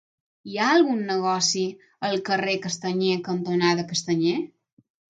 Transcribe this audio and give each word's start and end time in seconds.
Hi 0.51 0.55
ha 0.61 0.69
algun 0.77 1.03
negoci 1.09 1.61
al 2.11 2.19
carrer 2.31 2.57
Castanyer 2.67 3.23
cantonada 3.31 3.89
Castanyer? 3.95 4.37